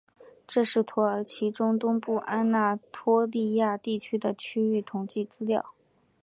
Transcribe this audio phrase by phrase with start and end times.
[0.47, 5.75] 这是土耳其中东部安那托利亚地区的区域统计资料。